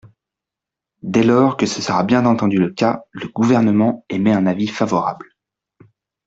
Dès 1.03 1.21
lors 1.21 1.57
que 1.57 1.67
ce 1.67 1.79
sera 1.79 2.03
bien 2.03 2.25
entendu 2.25 2.57
le 2.57 2.71
cas, 2.71 3.03
le 3.11 3.27
Gouvernement 3.27 4.03
émet 4.09 4.33
un 4.33 4.47
avis 4.47 4.65
favorable. 4.65 5.35